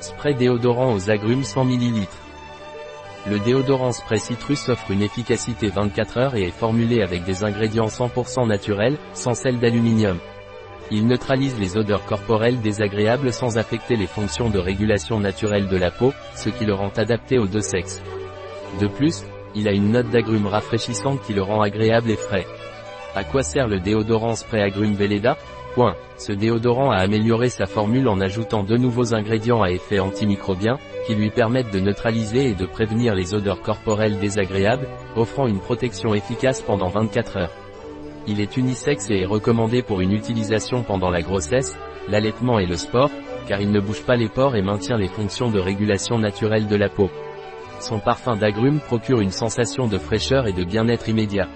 [0.00, 2.06] Spray déodorant aux agrumes 100 ml.
[3.28, 7.86] Le déodorant spray citrus offre une efficacité 24 heures et est formulé avec des ingrédients
[7.86, 10.18] 100% naturels, sans sel d'aluminium.
[10.90, 15.90] Il neutralise les odeurs corporelles désagréables sans affecter les fonctions de régulation naturelle de la
[15.90, 18.00] peau, ce qui le rend adapté aux deux sexes.
[18.80, 19.24] De plus,
[19.56, 22.46] il a une note d'agrumes rafraîchissante qui le rend agréable et frais.
[23.16, 25.36] À quoi sert le déodorant spray agrumes Veleda
[26.16, 31.14] Ce déodorant a amélioré sa formule en ajoutant deux nouveaux ingrédients à effet antimicrobien, qui
[31.14, 36.62] lui permettent de neutraliser et de prévenir les odeurs corporelles désagréables, offrant une protection efficace
[36.62, 37.52] pendant 24 heures?
[38.26, 41.76] Il est unisexe et est recommandé pour une utilisation pendant la grossesse,
[42.08, 43.10] l'allaitement et le sport,
[43.46, 46.76] car il ne bouge pas les pores et maintient les fonctions de régulation naturelle de
[46.76, 47.10] la peau.
[47.80, 51.48] Son parfum d'agrumes procure une sensation de fraîcheur et de bien-être immédiat.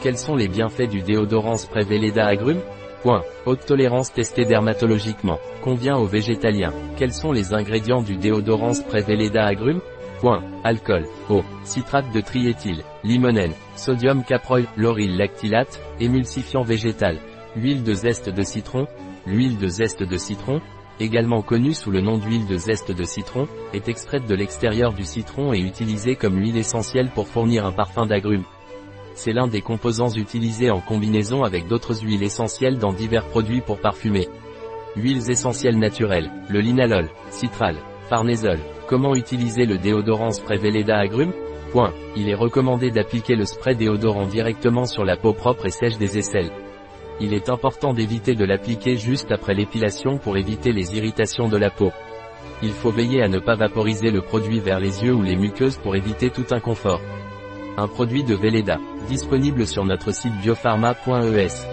[0.00, 2.62] Quels sont les bienfaits du déodorant spray Veleda agrumes?
[3.02, 3.22] Point.
[3.46, 5.38] Haute tolérance testée dermatologiquement.
[5.62, 6.72] Convient aux végétaliens.
[6.96, 9.80] Quels sont les ingrédients du déodorant spray Veleda agrumes?
[10.20, 10.42] Point.
[10.64, 17.20] Alcool, eau, citrate de triéthyle, limonène, sodium caproyl, lauryl lactylate, émulsifiant végétal,
[17.54, 18.88] huile de zeste de citron,
[19.26, 20.60] l'huile de zeste de citron,
[20.98, 25.04] également connue sous le nom d'huile de zeste de citron, est extraite de l'extérieur du
[25.04, 28.44] citron et utilisée comme huile essentielle pour fournir un parfum d'agrumes.
[29.18, 33.80] C'est l'un des composants utilisés en combinaison avec d'autres huiles essentielles dans divers produits pour
[33.80, 34.28] parfumer.
[34.94, 41.32] Huiles essentielles naturelles, le linalol, citral, farnésol, Comment utiliser le déodorant spray Veleda agrumes?
[41.72, 41.92] Point.
[42.14, 46.16] Il est recommandé d'appliquer le spray déodorant directement sur la peau propre et sèche des
[46.16, 46.52] aisselles.
[47.20, 51.70] Il est important d'éviter de l'appliquer juste après l'épilation pour éviter les irritations de la
[51.70, 51.90] peau.
[52.62, 55.78] Il faut veiller à ne pas vaporiser le produit vers les yeux ou les muqueuses
[55.78, 57.00] pour éviter tout inconfort.
[57.80, 61.64] Un produit de Veleda, disponible sur notre site biopharma.es.